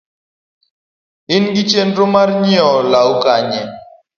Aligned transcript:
in 1.35 1.43
gi 1.53 1.63
chenro 1.71 2.03
mar 2.15 2.29
nyieo 2.41 2.73
lowo 2.91 3.13
Kanye? 3.23 3.61